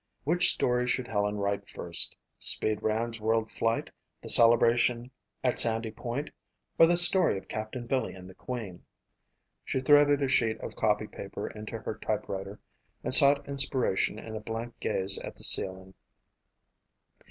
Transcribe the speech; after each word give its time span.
Which 0.23 0.51
story 0.51 0.87
should 0.87 1.07
Helen 1.07 1.37
write 1.37 1.69
first, 1.69 2.15
"Speed" 2.39 2.81
Rand's 2.81 3.21
world 3.21 3.51
flight, 3.51 3.91
the 4.19 4.29
celebration 4.29 5.11
at 5.43 5.59
Sandy 5.59 5.91
Point 5.91 6.31
or 6.79 6.87
the 6.87 6.97
story 6.97 7.37
of 7.37 7.47
Captain 7.47 7.85
Billy 7.85 8.15
and 8.15 8.27
the 8.27 8.33
Queen? 8.33 8.83
She 9.63 9.79
threaded 9.79 10.23
a 10.23 10.27
sheet 10.27 10.59
of 10.59 10.75
copy 10.75 11.05
paper 11.05 11.47
into 11.47 11.77
her 11.77 11.99
typewriter 12.01 12.59
and 13.03 13.13
sought 13.13 13.47
inspiration 13.47 14.17
in 14.17 14.35
a 14.35 14.39
blank 14.39 14.73
gaze 14.79 15.19
at 15.19 15.35
the 15.35 15.43
ceiling. 15.43 15.93